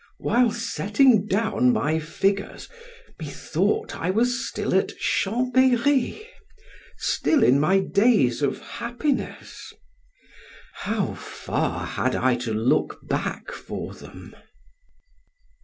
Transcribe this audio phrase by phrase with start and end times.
[0.17, 2.67] While setting down my figures,
[3.21, 6.27] methought I was still at Chambery,
[6.97, 9.73] still in my days of happiness
[10.73, 14.35] how far had I to look back for them!